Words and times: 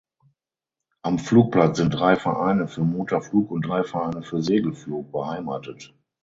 Am 1.03 1.19
Flugplatz 1.19 1.77
sind 1.77 1.91
drei 1.93 2.15
Vereine 2.15 2.67
für 2.67 2.81
Motorflug 2.81 3.51
und 3.51 3.67
drei 3.67 3.83
Vereine 3.83 4.23
für 4.23 4.41
Segelflug 4.41 5.11
beheimatet. 5.11 5.93